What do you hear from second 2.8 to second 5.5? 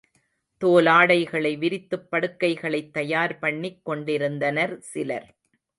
தயார் பண்ணிக் கொண்டிருந்தனர் சிலர்.